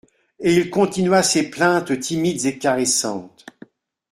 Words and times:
Et 0.39 0.55
il 0.55 0.71
continua 0.71 1.21
ses 1.21 1.51
plaintes 1.51 1.99
timides 1.99 2.45
et 2.45 2.57
caressantes. 2.57 3.45